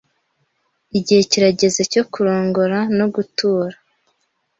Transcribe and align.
Igihe 0.97 1.21
kirageze 1.31 1.81
cyo 1.91 2.03
kurongora 2.11 2.79
no 2.97 3.05
gutura. 3.15 3.75